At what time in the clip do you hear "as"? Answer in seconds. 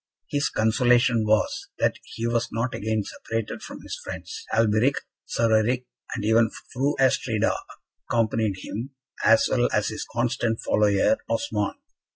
9.23-9.47, 9.71-9.89